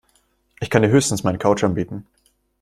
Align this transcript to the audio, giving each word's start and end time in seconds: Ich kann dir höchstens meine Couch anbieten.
Ich 0.59 0.71
kann 0.71 0.81
dir 0.81 0.89
höchstens 0.89 1.23
meine 1.23 1.37
Couch 1.37 1.63
anbieten. 1.63 2.07